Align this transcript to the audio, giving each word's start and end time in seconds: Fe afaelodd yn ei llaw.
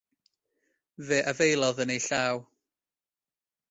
Fe 1.07 1.17
afaelodd 1.31 1.81
yn 1.83 1.93
ei 1.95 2.01
llaw. 2.07 2.35